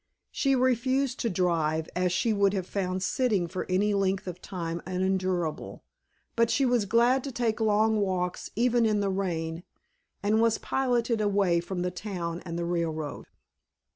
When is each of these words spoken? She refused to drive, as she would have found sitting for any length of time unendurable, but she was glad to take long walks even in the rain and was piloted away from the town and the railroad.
She 0.31 0.55
refused 0.55 1.19
to 1.19 1.29
drive, 1.29 1.87
as 1.95 2.11
she 2.11 2.33
would 2.33 2.53
have 2.53 2.65
found 2.65 3.03
sitting 3.03 3.47
for 3.47 3.67
any 3.69 3.93
length 3.93 4.25
of 4.25 4.41
time 4.41 4.81
unendurable, 4.87 5.83
but 6.35 6.49
she 6.49 6.65
was 6.65 6.85
glad 6.85 7.23
to 7.23 7.31
take 7.31 7.59
long 7.61 7.97
walks 7.97 8.49
even 8.55 8.87
in 8.87 8.99
the 8.99 9.11
rain 9.11 9.61
and 10.23 10.41
was 10.41 10.57
piloted 10.57 11.21
away 11.21 11.59
from 11.59 11.83
the 11.83 11.91
town 11.91 12.41
and 12.47 12.57
the 12.57 12.65
railroad. 12.65 13.27